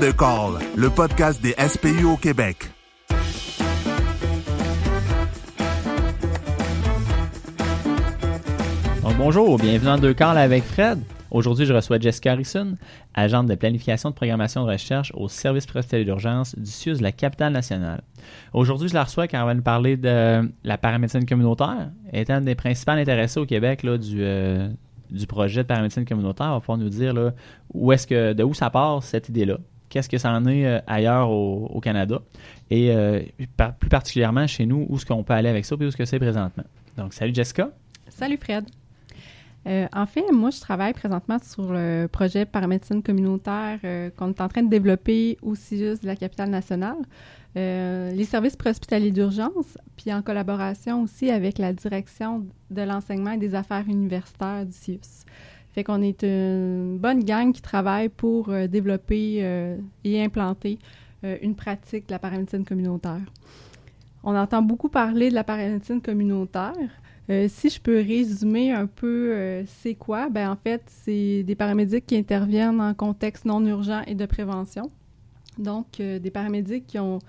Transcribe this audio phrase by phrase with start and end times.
[0.00, 2.70] Deux calls, le podcast des SPU au Québec.
[9.18, 10.98] bonjour, bienvenue dans Deux Calls avec Fred.
[11.30, 12.76] Aujourd'hui, je reçois Jessica Harrison,
[13.14, 17.12] agente de planification de programmation de recherche au service hospitalier d'urgence du CIUS de la
[17.12, 18.02] capitale nationale.
[18.54, 21.90] Aujourd'hui, je la reçois car elle va nous parler de la paramédecine communautaire.
[22.12, 24.70] Étant une des principales intéressées au Québec là, du, euh,
[25.10, 27.32] du projet de paramédecine communautaire, va pouvoir nous dire là,
[27.74, 29.58] où est-ce que, de où ça part cette idée-là.
[29.92, 32.22] Qu'est-ce que ça en est euh, ailleurs au, Canada
[32.70, 33.20] et euh,
[33.78, 36.06] plus particulièrement chez nous, où est-ce qu'on peut aller avec ça et où est-ce que
[36.06, 36.64] c'est présentement.
[36.96, 37.70] Donc, salut Jessica.
[38.08, 38.64] Salut Fred.
[39.66, 43.80] Euh, en fait, moi, je travaille présentement sur le projet paramédecine communautaire
[44.16, 46.96] qu'on est en train de développer au CIUS de la capitale nationale,
[47.54, 53.54] les services préhospitaliers d'urgence, puis en collaboration aussi avec la direction de l'enseignement et des
[53.54, 55.26] affaires universitaires du CIUS.
[55.74, 60.78] Fait qu'on est une bonne gang qui travaille pour développer et implanter
[61.22, 63.22] une pratique de la paramédecine communautaire.
[64.24, 66.74] On entend beaucoup parler de la paramédecine communautaire.
[67.30, 71.54] Euh, si je peux résumer un peu euh, c'est quoi, ben en fait, c'est des
[71.54, 74.90] paramédics qui interviennent en contexte non urgent et de prévention.
[75.58, 77.20] Donc, euh, des paramédics qui ont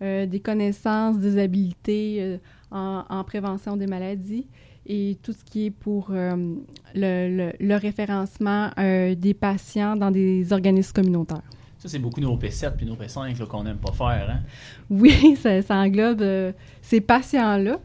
[0.00, 2.40] des connaissances, des habilités
[2.72, 4.48] en, prévention des maladies
[4.86, 11.42] et tout ce qui est pour le, référencement des patients dans des organismes communautaires.
[11.78, 14.28] Ça, c'est beaucoup nos P7 puis nos P5 qu'on n'aime pas faire.
[14.30, 14.40] Hein?
[14.88, 16.24] Oui, ça, ça englobe
[16.80, 17.78] ces patients-là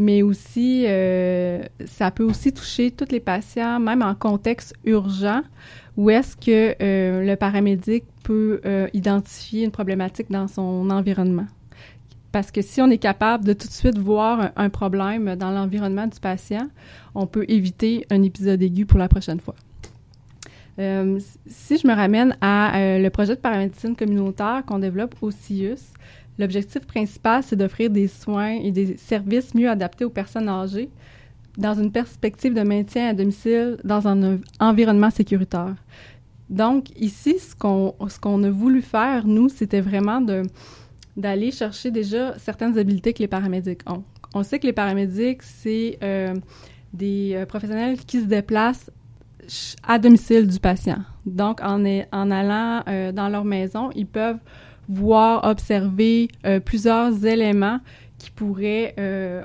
[0.00, 5.42] mais aussi, euh, ça peut aussi toucher tous les patients, même en contexte urgent,
[5.96, 11.46] où est-ce que euh, le paramédic peut euh, identifier une problématique dans son environnement.
[12.32, 16.06] Parce que si on est capable de tout de suite voir un, problème dans l'environnement
[16.06, 16.68] du patient,
[17.14, 19.56] on peut éviter un épisode aigu pour la prochaine fois.
[20.78, 25.92] si je me ramène à le projet de paramédecine communautaire qu'on développe au CIUS,
[26.40, 30.88] L'objectif principal, c'est d'offrir des soins et des services mieux adaptés aux personnes âgées
[31.58, 35.74] dans une perspective de maintien à domicile dans un environnement sécuritaire.
[36.48, 40.42] Donc, ici, ce qu'on qu'on a voulu faire, nous, c'était vraiment de
[41.16, 44.02] d'aller chercher déjà certaines habiletés que les paramédics ont.
[44.34, 46.34] On sait que les paramédics, c'est euh,
[46.92, 48.90] des euh, professionnels qui se déplacent
[49.86, 50.98] à domicile du patient.
[51.26, 54.38] Donc, en, en allant euh, dans leur maison, ils peuvent
[54.88, 56.28] voir, observer
[56.64, 57.78] plusieurs éléments
[58.18, 58.92] qui pourraient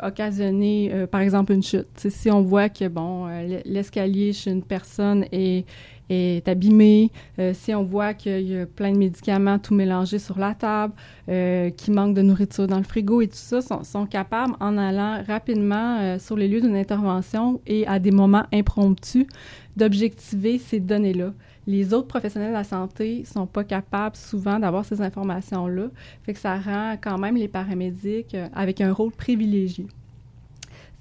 [0.01, 1.85] occasionner, par exemple, une chute.
[1.95, 3.27] si on voit que, bon,
[3.63, 5.65] l'escalier chez une personne est,
[6.09, 7.11] est abîmé,
[7.53, 10.93] si on voit qu'il y a plein de médicaments tout mélangés sur la table,
[11.27, 16.17] qu'il manque de nourriture dans le frigo et tout ça, sont, capables, en allant rapidement
[16.19, 19.25] sur les lieux d'une intervention et à des moments impromptus,
[19.75, 21.33] d'objectiver ces données-là.
[21.67, 25.87] Les autres professionnels de la santé sont pas capables souvent d'avoir ces informations-là.
[26.23, 29.87] Fait que ça rend quand même les paramédics euh, avec un rôle privilégié.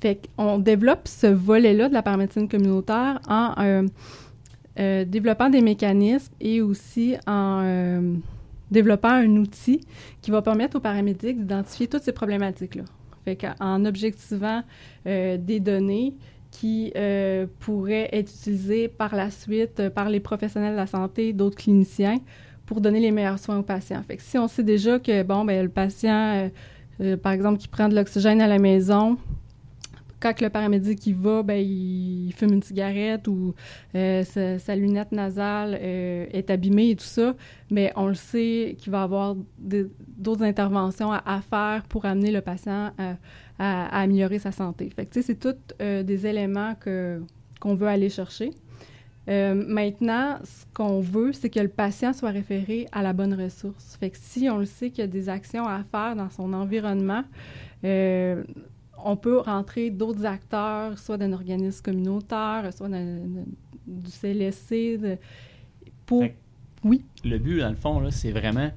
[0.00, 3.86] Fait qu'on développe ce volet-là de la paramédecine communautaire en euh,
[4.78, 8.02] euh, développant des mécanismes et aussi en
[8.70, 9.80] développant un outil
[10.20, 12.84] qui va permettre aux paramédics d'identifier toutes ces problématiques-là.
[13.24, 14.62] Fait qu'en objectivant
[15.04, 16.14] des données,
[16.54, 21.32] qui euh, pourraient être utilisés par la suite euh, par les professionnels de la santé,
[21.32, 22.18] d'autres cliniciens,
[22.64, 24.02] pour donner les meilleurs soins aux patients.
[24.18, 26.48] Si on sait déjà que, bon, ben, le patient,
[27.00, 29.18] euh, par exemple, qui prend de l'oxygène à la maison,
[30.24, 33.54] quand le paramédic y va, ben, il fume une cigarette ou
[33.92, 37.34] sa, lunette nasale est abîmée et tout ça,
[37.70, 42.92] mais on le sait qu'il va avoir d'autres interventions à, faire pour amener le patient
[43.58, 44.90] à améliorer sa santé.
[44.90, 47.22] Fait que, c'est tous euh, des éléments que,
[47.60, 48.50] qu'on veut aller chercher.
[49.28, 53.98] Euh, maintenant, ce qu'on veut, c'est que le patient soit référé à la bonne ressource.
[54.12, 57.24] Si on le sait qu'il y a des actions à faire dans son environnement,
[57.84, 58.42] euh,
[59.04, 64.98] on peut rentrer d'autres acteurs, soit d'un organisme communautaire, soit du CLSC,
[66.06, 66.24] pour...
[66.84, 67.04] oui.
[67.24, 68.70] Le but, dans le fond, c'est vraiment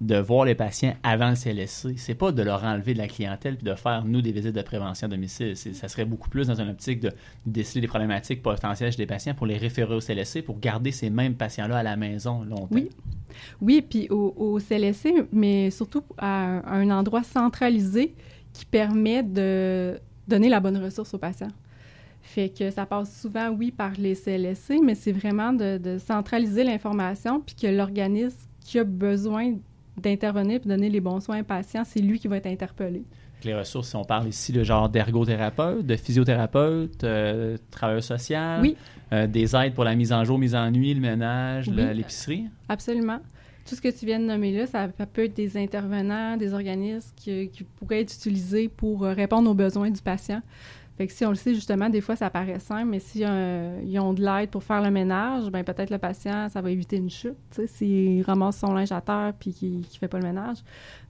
[0.00, 1.94] de voir les patients avant le CLSC.
[1.96, 4.62] C'est pas de leur enlever de la clientèle puis de faire, nous, des visites de
[4.62, 5.56] prévention à domicile.
[5.56, 7.10] Ça serait beaucoup plus dans une optique de
[7.46, 11.10] déceler des problématiques potentielles chez les patients pour les référer au CLSC pour garder ces
[11.10, 12.68] mêmes patients-là à la maison longtemps.
[12.70, 12.90] Oui.
[13.60, 18.14] Oui, puis au, au, CLSC, mais surtout à un endroit centralisé
[18.58, 21.52] qui permet de donner la bonne ressource aux patients.
[22.22, 26.64] Fait que ça passe souvent, oui, par les CLSC, mais c'est vraiment de, de centraliser
[26.64, 29.54] l'information puis que l'organisme qui a besoin
[29.96, 33.04] d'intervenir et donner les bons soins aux patients, c'est lui qui va être interpellé.
[33.44, 38.76] Les ressources, si on parle ici le genre d'ergothérapeute, de physiothérapeute, euh, travailleur social, oui.
[39.12, 42.46] Euh, des aides pour la mise en jour, mise en nuit, le ménage, l'épicerie?
[42.68, 43.20] Absolument.
[43.68, 47.12] Tout ce que tu viens de nommer là, ça, peut être des intervenants, des organismes
[47.16, 50.42] qui, qui pourraient être utilisés pour répondre aux besoins du patient.
[50.98, 53.22] Fait que si on le sait, justement, des fois, ça paraît simple, mais s'ils
[53.84, 56.96] ils ont de l'aide pour faire le ménage, ben peut-être le patient, ça va éviter
[56.96, 57.36] une chute,
[57.66, 60.56] s'il ramasse son linge à terre puis qu'il ne fait pas le ménage.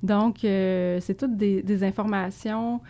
[0.03, 2.83] Donc, euh, c'est toutes des, informations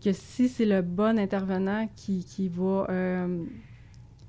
[0.00, 2.86] que si c'est le bon intervenant qui, qui va...
[2.88, 3.42] Euh,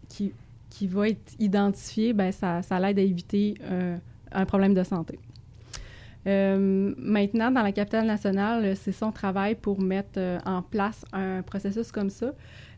[0.10, 0.34] qui,
[0.72, 3.98] qui va être identifié, ben ça, ça l'aide à éviter euh,
[4.32, 5.20] un problème de santé.
[6.28, 11.44] Euh, maintenant, dans la capitale nationale, c'est son travail pour mettre euh, en place un
[11.44, 12.34] processus comme ça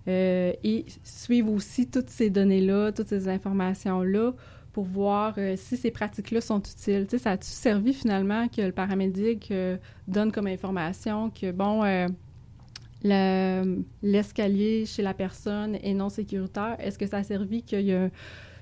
[0.08, 4.34] euh, et suivre aussi toutes ces données-là, toutes ces informations-là
[4.74, 7.08] pour voir si ces pratiques-là sont utiles.
[7.18, 9.52] Ça a-tu servi finalement que le paramédic
[10.08, 11.82] donne comme information que, bon,
[13.02, 16.76] l'escalier chez la personne est non sécuritaire?
[16.78, 18.12] Est-ce que ça a servi qu'il y a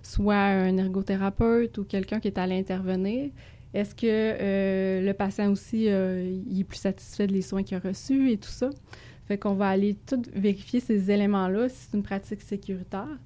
[0.05, 3.31] soit un ergothérapeute ou quelqu'un qui est allé intervenir?
[3.73, 7.79] Est-ce que euh, le patient aussi euh, il est plus satisfait des soins qu'il a
[7.79, 8.69] reçus et tout ça?
[9.27, 13.17] Fait qu'on va aller tout vérifier ces éléments-là si c'est une pratique sécuritaire.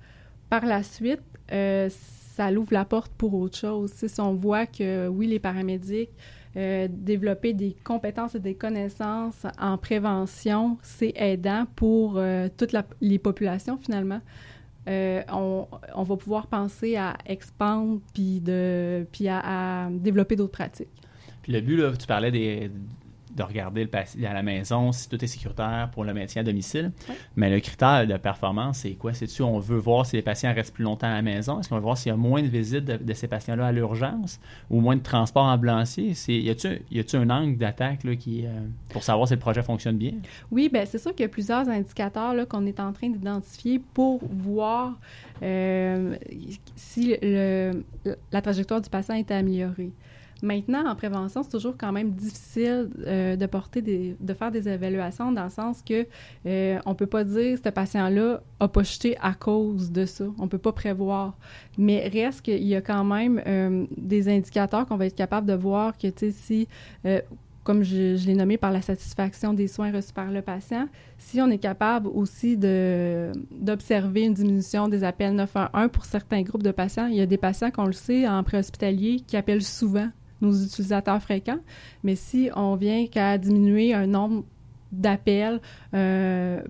[0.50, 1.22] Par la suite,
[1.52, 3.92] euh, ça l'ouvre la porte pour autre chose.
[3.92, 6.12] Si on voit que, oui, les paramédics,
[6.56, 12.20] développer des compétences et des connaissances en prévention, c'est aidant pour
[12.58, 14.20] toutes les populations finalement.
[14.88, 18.42] Euh, on, va pouvoir penser à expandre puis,
[19.12, 20.88] puis à développer d'autres pratiques.
[21.44, 22.72] Puis le but, là, tu parlais des,
[23.40, 26.46] de regarder le patient à la maison si tout est sécuritaire pour le maintien à
[26.46, 26.92] domicile.
[27.36, 29.14] Mais le critère de performance, c'est quoi?
[29.14, 31.60] C'est-tu on veut voir si les patients restent plus longtemps à la maison?
[31.60, 34.40] Est-ce qu'on veut voir s'il y a moins de visites de, ces patients-là à l'urgence
[34.70, 36.14] ou moins de transport ambulancier?
[36.28, 38.50] Y a-t-il un angle d'attaque qui euh,
[38.90, 40.14] pour savoir si le projet fonctionne bien?
[40.52, 44.20] Oui, bien c'est sûr qu'il y a plusieurs indicateurs qu'on est en train d'identifier pour
[44.30, 45.00] voir
[45.42, 46.16] euh,
[46.76, 47.84] si le,
[48.32, 49.92] la trajectoire du patient est améliorée.
[50.42, 55.32] Maintenant, en prévention, c'est toujours quand même difficile euh, de porter de faire des évaluations
[55.32, 56.08] dans le sens que
[56.46, 60.26] euh, on peut pas dire ce patient-là a pas chuté à cause de ça.
[60.38, 61.38] On peut pas prévoir.
[61.78, 65.54] Mais reste qu'il y a quand même euh, des indicateurs qu'on va être capable de
[65.54, 66.68] voir que, tu sais, si
[67.64, 70.88] comme je, je l'ai nommé par la satisfaction des soins reçus par le patient,
[71.20, 76.72] si on est capable aussi d'observer une diminution des appels 911 pour certains groupes de
[76.72, 80.10] patients, il y a des patients, qu'on le sait, en préhospitalier, qui appellent souvent
[80.42, 81.60] nos utilisateurs fréquents.
[82.04, 84.44] Mais si on vient qu'à diminuer un nombre
[84.92, 85.60] d'appels,
[85.94, 86.62] euh,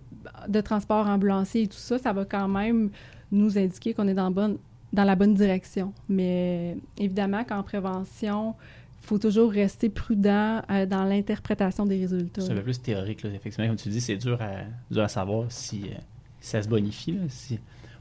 [0.48, 2.90] de transport ambulancier et tout ça, ça va quand même
[3.32, 4.58] nous indiquer qu'on est dans, bonne,
[4.94, 5.94] dans la bonne direction.
[6.08, 8.56] Mais évidemment qu'en prévention,
[9.02, 12.42] il faut toujours rester prudent euh, dans l'interprétation des résultats.
[12.42, 13.30] C'est un peu plus théorique, là.
[13.34, 13.68] effectivement.
[13.68, 15.98] Comme tu dis, c'est dur à, dur à savoir si, euh,
[16.42, 17.14] ça se bonifie.
[17.14, 17.60] Là, si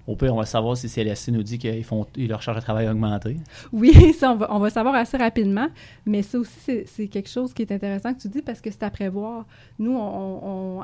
[0.08, 2.92] au on va savoir si CLSC nous dit qu'ils font leur charge de travail a
[2.92, 3.36] augmenté.
[3.72, 5.68] Oui, on va, savoir assez rapidement.
[6.06, 8.82] Mais ça aussi, c'est quelque chose qui est intéressant que tu dis parce que c'est
[8.82, 9.44] à prévoir.
[9.78, 10.00] Nous,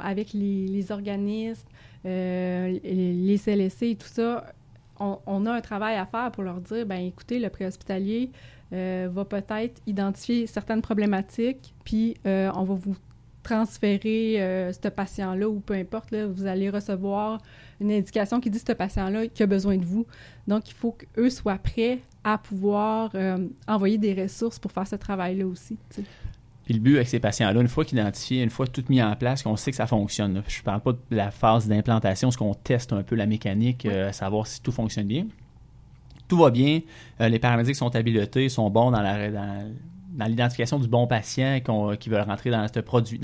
[0.02, 1.66] avec les, organismes,
[2.04, 4.44] euh, les, CLSC et tout ça,
[5.00, 8.30] on, a un travail à faire pour leur dire, ben écoutez, le préhospitalier
[8.74, 12.96] euh, va peut-être identifier certaines problématiques, puis euh, on va vous
[13.42, 17.40] transférer ce patient-là ou peu importe, vous allez recevoir
[17.80, 20.06] une indication qui dit ce patient-là qui a besoin de vous.
[20.46, 24.96] Donc, il faut qu'eux soient prêts à pouvoir euh, envoyer des ressources pour faire ce
[24.96, 25.76] travail-là aussi.
[26.64, 29.42] Puis le but avec ces patients-là, une fois qu'identifiés, une fois tout mis en place,
[29.42, 30.42] qu'on sait que ça fonctionne.
[30.48, 33.84] Je ne parle pas de la phase d'implantation, ce qu'on teste un peu la mécanique,
[33.84, 35.26] euh, savoir si tout fonctionne bien.
[36.26, 36.80] Tout va bien,
[37.20, 39.70] euh, les paramédics sont habilités, sont bons dans la, dans
[40.14, 41.60] dans l'identification du bon patient
[41.98, 42.66] qui veut rentrer dans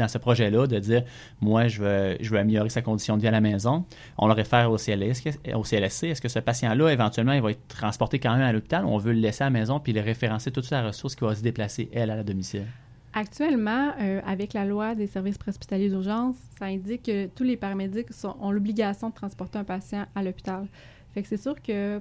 [0.09, 1.05] ce projet-là, de dire
[1.41, 3.85] moi je veux, améliorer sa condition de vie à la maison,
[4.19, 5.23] on le réfère au, CLS,
[5.55, 6.05] au CLSC.
[6.05, 8.99] Est-ce que ce patient-là, éventuellement, il va être transporté quand même à l'hôpital ou on
[8.99, 11.43] veut le laisser à la maison puis le référencer toute sa ressource qui va se
[11.43, 12.67] déplacer, elle, à la domicile?
[13.13, 18.09] Actuellement, euh, avec la loi des services préhospitaliers d'urgence, ça indique que tous les paramédics
[18.41, 20.67] ont l'obligation de transporter un patient à l'hôpital.
[21.13, 22.01] Fait que c'est sûr que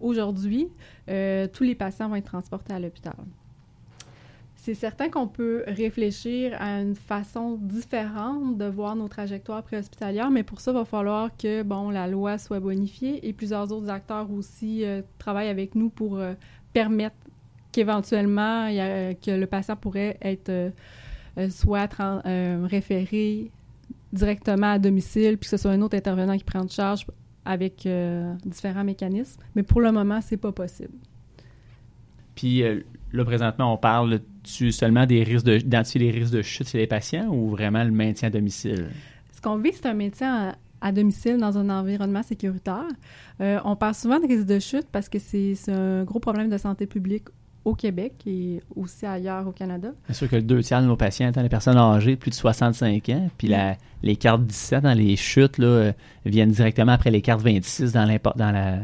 [0.00, 0.68] aujourd'hui,
[1.08, 3.16] euh, tous les patients vont être transportés à l'hôpital
[4.64, 10.42] c'est certain qu'on peut réfléchir à une façon différente de voir nos trajectoires préhospitalières, mais
[10.42, 14.30] pour ça, il va falloir que bon, la loi soit bonifiée et plusieurs autres acteurs
[14.30, 16.32] aussi euh, travaillent avec nous pour euh,
[16.72, 17.14] permettre
[17.72, 20.70] qu'éventuellement, que le patient pourrait être euh,
[21.50, 21.90] soit
[22.64, 23.50] référé
[24.14, 27.06] directement à domicile, puis que ce soit un autre intervenant qui prend en charge
[27.44, 27.86] avec
[28.46, 29.42] différents mécanismes.
[29.56, 30.94] Mais pour le moment, c'est pas possible.
[32.34, 32.62] Puis
[33.12, 36.86] là, présentement, on parle tu seulement des risques d'identifier les risques de chute chez les
[36.86, 38.88] patients ou vraiment le maintien à domicile?
[39.34, 42.86] Ce qu'on vit, c'est un maintien à, domicile dans un environnement sécuritaire.
[43.40, 46.58] Euh, on parle souvent de risques de chute parce que c'est un gros problème de
[46.58, 47.24] santé publique
[47.64, 49.92] au Québec et aussi ailleurs au Canada.
[50.08, 52.30] C'est sûr que le deux tiers de nos patients étant des personnes âgées de plus
[52.30, 55.92] de 65 ans, puis la, les cartes 17 dans les chutes là, euh,
[56.26, 58.78] viennent directement après les cartes 26 dans, dans la,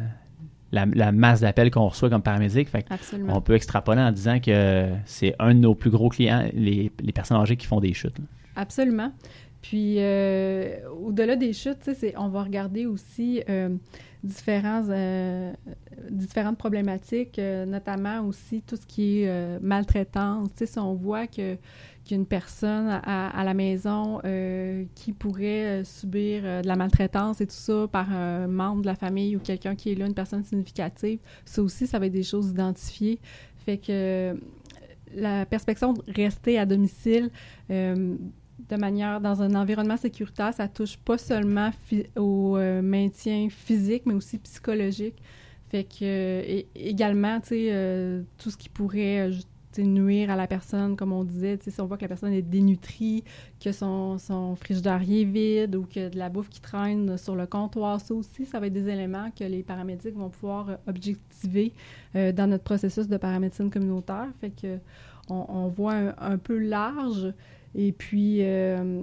[0.73, 2.69] la, la masse d'appels qu'on reçoit comme paramédic.
[2.69, 2.85] Fait
[3.29, 7.13] on peut extrapoler en disant que c'est un de nos plus gros clients, les, les
[7.13, 8.19] personnes âgées qui font des chutes.
[8.19, 8.25] là.
[8.57, 9.13] Absolument.
[9.63, 13.77] Puis, euh, au-delà des chutes, on va regarder aussi euh,
[14.49, 15.53] euh,
[16.11, 20.49] différentes problématiques, notamment aussi tout ce qui est maltraitance.
[20.55, 21.57] Si on voit que
[22.03, 24.21] qu'il y a une personne à, la maison
[24.95, 29.37] qui pourrait subir de la maltraitance et tout ça par un membre de la famille
[29.37, 32.51] ou quelqu'un qui est là, une personne significative, ça aussi, ça va être des choses
[32.51, 33.21] identifiées.
[33.67, 34.35] Fait que
[35.15, 37.31] la perspective de rester à domicile
[38.69, 41.71] de manière dans un environnement sécuritaire, ça touche pas seulement
[42.17, 45.17] au euh, maintien physique, mais aussi psychologique.
[45.71, 49.31] Fait que euh, également, tu sais, euh, tout ce qui pourrait
[49.79, 53.25] nuire à la personne, comme on disait, si on voit que la personne est dénutrie,
[53.65, 57.47] que son, son frigidaire est vide ou que de la bouffe qui traîne sur le
[57.47, 61.73] comptoir, ça aussi, ça va être des éléments que les paramédics vont pouvoir objectiver
[62.15, 64.27] dans notre processus de paramédecine communautaire.
[64.41, 64.79] Fait que
[65.31, 67.33] on, voit un peu large.
[67.75, 69.03] Et puis euh,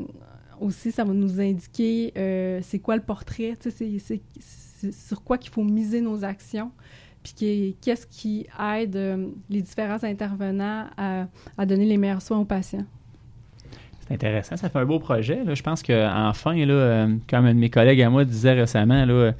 [0.59, 4.21] aussi, ça va nous indiquer euh, c'est quoi le portrait, c'est-
[4.91, 6.71] sur quoi qu'il faut miser nos actions,
[7.23, 8.45] puis qu'est-ce qui
[8.75, 12.85] aide euh, les différents intervenants à, à donner les meilleurs soins aux patients.
[14.07, 15.43] C'est intéressant, ça fait un beau projet.
[15.43, 15.53] là.
[15.53, 19.33] Je pense qu'enfin, là, euh, comme un de mes collègues à moi disait récemment, là,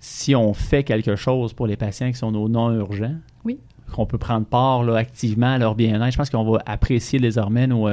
[0.00, 3.58] si on fait quelque chose pour les patients qui sont nos non-urgents, Oui.
[3.92, 7.66] qu'on peut prendre part là, activement à leur bien-être, je pense qu'on va apprécier désormais
[7.66, 7.88] nos,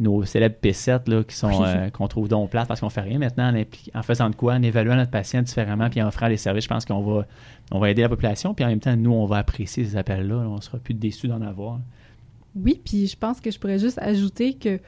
[0.00, 3.18] nos célèbres P7 là, qui sont, euh, qu'on trouve donc plates parce qu'on fait rien
[3.18, 3.52] maintenant
[3.94, 6.64] en, faisant de quoi, en évaluant notre patient différemment puis en offrant les services.
[6.64, 7.26] Je pense qu'on va,
[7.72, 10.36] on va aider la population puis en même temps, nous, on va apprécier ces appels-là.
[10.42, 10.48] là.
[10.48, 11.80] On sera plus déçus d'en avoir.
[12.54, 14.78] Oui, puis je pense que je pourrais juste ajouter que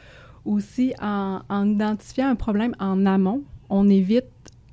[0.45, 4.25] aussi en, en identifiant un problème en amont, on évite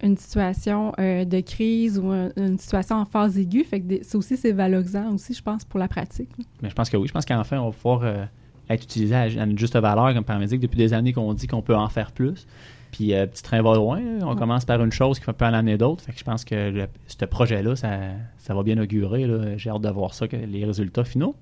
[0.04, 3.64] une situation euh, de crise ou un- une situation en phase aiguë.
[3.64, 6.30] Fait que des- ça aussi, c'est valorisant aussi, je pense, pour la pratique.
[6.38, 6.46] là.
[6.62, 7.08] Mais je pense que oui.
[7.08, 8.26] Je pense qu'enfin, on va pouvoir euh,
[8.70, 10.60] être utilisé à, à une juste valeur comme paramédic.
[10.60, 12.46] Depuis des années qu'on dit qu'on peut en faire plus.
[12.92, 14.00] Puis, euh, petit train va loin.
[14.00, 14.06] là.
[14.26, 14.36] On Ouais.
[14.38, 16.04] commence par une chose qui peut en amener d'autres.
[16.06, 17.90] Fait que je pense que le- ce projet-là, ça,
[18.38, 19.26] ça va bien augurer.
[19.58, 21.36] J'ai hâte de voir ça, les résultats finaux.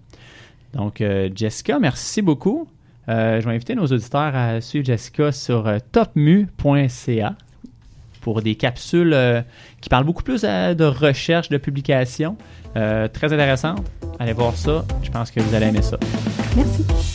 [0.74, 2.68] Donc, euh, Jessica, merci beaucoup.
[3.08, 7.36] Euh, je vais inviter nos auditeurs à suivre Jessica sur topmu.ca
[8.22, 9.16] pour des capsules
[9.82, 12.38] qui parlent beaucoup plus de recherche, de publication.
[12.74, 13.86] Très intéressantes.
[14.20, 14.84] Allez voir ça.
[15.04, 15.98] Je pense que vous allez aimer ça.
[16.58, 17.15] Merci.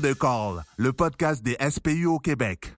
[0.00, 2.66] Deux calls, le podcast des SPU au Québec.